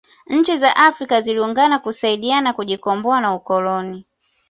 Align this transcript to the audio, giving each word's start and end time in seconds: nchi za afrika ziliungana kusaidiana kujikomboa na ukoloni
nchi 0.27 0.57
za 0.57 0.75
afrika 0.75 1.21
ziliungana 1.21 1.79
kusaidiana 1.79 2.53
kujikomboa 2.53 3.21
na 3.21 3.33
ukoloni 3.35 4.05